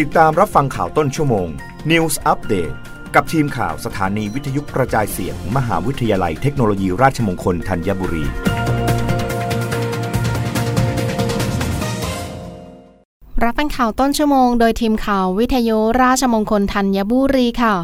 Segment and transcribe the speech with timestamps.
[0.00, 1.48] ติดตามรับฟังข่าวต้นชั่วโมง
[1.90, 2.74] News Update
[3.14, 8.24] กับทีมข่าวสถานีวิทยุกระจายเสียงมมหาวิทยาลัยเทคโนโลยีราชมงคลธัญบุรี
[13.44, 17.74] รับฟังข่าวต้นชั่วโมงโดยทีมข่าววิทยุราชมงคลธัญบุรีค่ะ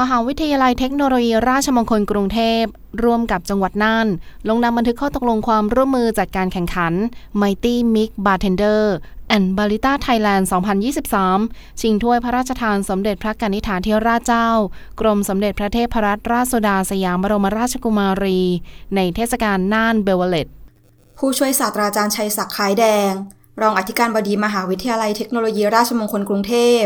[0.00, 2.62] มหาวิทยาลัยเทคโนโลยีราชมงคลกรุงเทพ
[3.02, 4.06] ร่วมกับจังหวัดน่าน
[4.48, 6.92] ลงนามบันทึกข้อตกลงความร่วมมือจัดการแข่งขัน
[7.40, 8.82] Mighty Mix Bartender
[9.34, 10.44] and Barista Thailand
[11.12, 14.48] 2023 ชิงถ้วยพระราชทานสมเด็จพระกนิษฐาธิราชเจ้า
[15.00, 18.40] กรมสมเด็จพระเทพรัตนราชสุดาสยามบรมราชกุมารี
[18.96, 20.48] ในเทศกาลน่านเบลเลต
[21.18, 23.12] ผู้ช่วยศาสตราจารย์ชัยศักดิ์คล้ายแดง
[23.60, 26.84] รองอธิการบดีมหาวิทยาลัยเทคโนโลยีราชมงคลกรุงเทพ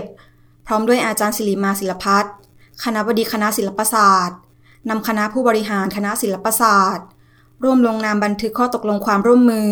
[0.67, 2.33] พร้อมด้วยอาจารย์ศิริมาศิลพัฒน์
[2.85, 4.39] คณบดีคณะศิลปศาสตร์
[4.89, 7.07] นำคณะผู้บริหารคณะศิลปศาสตร์
[7.63, 9.69] ร่วมลงนามบันทึกข้อตกลงความร่วมมือ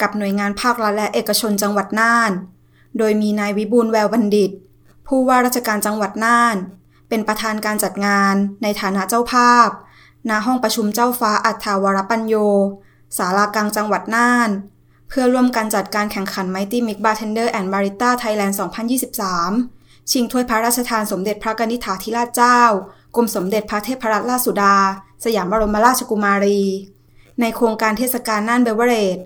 [0.00, 2.32] กับหน่วยงานภาครัฐและเอกชนจังหวัดน่าน
[2.98, 4.50] โดยมีนายวิบูลแววบัณฑิต
[5.06, 6.56] ผู้ว่าราชการจังหวัดน่าน
[7.08, 9.68] เป็นประธานการจัดงานในฐานะเจ้าภาพ
[10.28, 12.34] ณ ห้องประชุมเจ้าฟ้าอัฏฐาวรปัญโย
[13.16, 14.50] สารากลางจังหวัดน่าน
[15.08, 18.54] เพื่อร่วมกันจัดการแข่งขัน Mighty Mix Bartender and Barista Thailand
[19.32, 22.60] 2023 ชิงถ้วยพระราชทานสมเด็จพระกนิษฐาธิราชเจ้า
[23.16, 24.76] กรมสมเด็จพระเทพรัตนราชสุดา
[25.24, 26.62] สยามบรมราชกุมารี
[27.40, 29.18] ในโครงการเทศกาลน่านเบเวอเรจ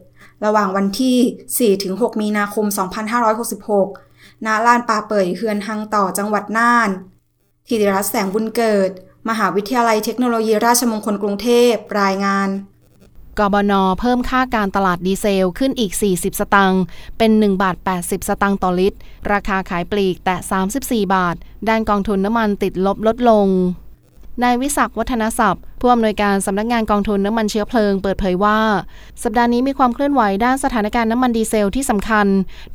[0.45, 2.67] ระหว่างวันที่ 4-6 มีนาคม
[3.91, 6.91] 2566 ณ ลานป่าเป่ยเฮือนฮังต่อจังหวัดน่าน
[7.67, 8.91] ธีรรัตน์แสงบุญเกิด
[9.29, 12.49] มหาวิทยาลัยเทคโนโลยีราชมงคลกรุงเทพ รายงาน
[13.39, 16.83] กบนเพิ่มค่าการตลาดดีเซลขึ้นอีก 40 สตางค์
[17.19, 18.99] เป็น 1 บาท 80 สตางค์ต่อลิตร
[19.33, 20.37] ราคาขายปลีกแต่
[21.07, 21.37] 34 บาท
[21.69, 23.47] ด้านกองทุนน้ำมันติดลบลดลง
[24.43, 28.59] นายวิศักดิ์วัฒนศัพท์ ผู้อำนวยการสำนักงานกองทุนน้ำมันเชื้อเพลิงเปิดเผยว่า
[29.23, 32.27] สัปดาห์นี้มีความเคลื่อนไหวด้านสถานการณ์น้ำมันดีเซลที่สำคัญ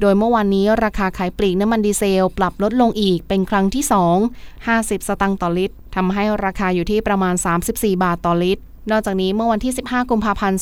[0.02, 3.84] โดยเมื่อวานนี้ราคาขายปลีกน้ำมันดีเซลปรับลดลงอีกเป็นครั้งที่
[4.26, 7.36] 2 50 สตางค์ต่อลิตรทำให้ราคาอยู่ที่ประมาณ
[7.70, 10.60] 34 บาทต่อลิตร นอกจากนี้เมื่อวันที่ 15 กุมภาพันธ์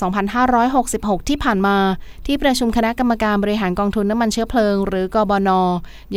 [0.61, 1.77] 2566 ที่ผ่านมา
[2.25, 5.49] ที่ประชุมคณะกรรมการบริหารกองทุนน้ำมันเชื้อเพลิง หรือกบน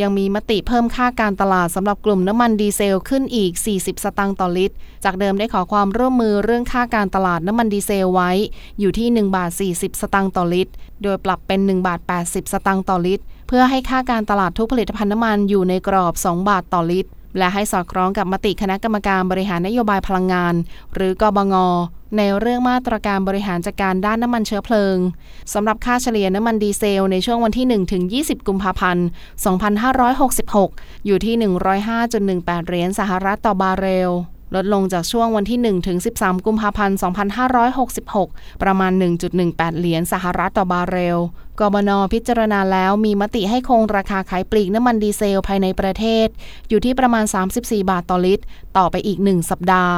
[0.01, 8.31] ยังมีมติเพิ่มค่าการตลาดสำหรับกลุ่มน้ำมันดีเซลขึ้นอีก 40 สตางค์ต่อลิตร จากเดิมได้ขอความร่วมมือเรื่องค่าการตลาดน้ำมันดีเซลไว้
[8.79, 10.71] อยู่ที่ 1 บาท 40 สตางค์ต่อลิตร
[11.03, 20.53] โดยปรับเป็น 1 บาท 80 สตางค์ต่อลิตร เพื่อให้ค่าการตลาดทุกผลิตภัณฑ์น้ำมันอยู่ในกรอบ 2 บาทต่อลิตรและให้สอดคล้องกับมติคณะกรรมการบริหารนโยบายพลังงาน
[20.93, 21.55] หรือกบง
[22.17, 24.97] ในเรื่องมาตรการบริหารจัดการด้านน้ำมันเชื้อเพลิง
[25.53, 29.07] สำหรับค่าเฉลี่ยน้ำมันดีเซลในช่วงวันที่ 1 ถึง 20 กุมภาพันธ์
[30.07, 31.35] 2566 อยู่ที่
[32.01, 34.11] 105.18 เหรียญสหรัฐต่อบาร์เรล
[34.55, 36.97] ลดลงจากช่วงวันที่ 1 ถึง 13 กุมภาพันธ์
[38.19, 38.91] 2566 ประมาณ
[39.35, 41.19] 1.18 เหรียญสหรัฐต่อบาร์เรล
[41.59, 46.27] กบนพิจารณาแล้วมีมติให้คงราคาขายปลีกน้ำมันดีเซลภายในประเทศ
[46.69, 47.25] อยู่ที่ประมาณ
[47.57, 48.43] 34 บาทต่อลิตร
[48.77, 49.97] ต่อไปอีก 1 สัปดาห์